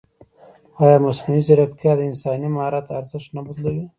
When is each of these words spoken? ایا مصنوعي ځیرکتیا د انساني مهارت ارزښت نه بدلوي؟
ایا 0.83 0.97
مصنوعي 1.05 1.41
ځیرکتیا 1.47 1.91
د 1.97 2.01
انساني 2.09 2.49
مهارت 2.55 2.87
ارزښت 2.99 3.29
نه 3.35 3.41
بدلوي؟ 3.47 3.85